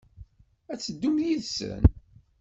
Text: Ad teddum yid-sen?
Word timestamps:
Ad 0.71 0.79
teddum 0.79 1.17
yid-sen? 1.25 1.83